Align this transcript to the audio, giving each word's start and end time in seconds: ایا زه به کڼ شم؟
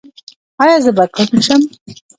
ایا 0.61 0.75
زه 0.83 0.91
به 0.97 1.05
کڼ 1.15 1.31
شم؟ 1.45 1.61